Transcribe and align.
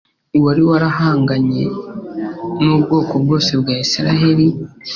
uwari 0.37 0.61
warahanganye 0.69 1.63
n'ubwoko 2.63 3.13
bwose 3.23 3.51
bwa 3.61 3.73
Isiraheli 3.83 4.47